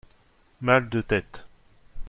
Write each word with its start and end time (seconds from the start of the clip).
mal 0.61 0.89
de 0.89 1.01
tête. 1.03 1.45